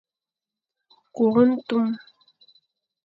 [1.15, 1.87] Kur ntum,